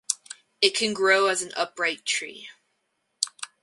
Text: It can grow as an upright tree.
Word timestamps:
It 0.61 0.71
can 0.71 0.95
grow 0.95 1.27
as 1.27 1.43
an 1.43 1.51
upright 1.55 2.07
tree. 2.07 2.49